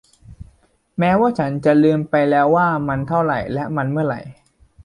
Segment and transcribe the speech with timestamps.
[0.99, 4.21] แม้ว่าฉันจะลืมไปแล้วว่ามันเท่าไหร่ และมันเมื่อไหร่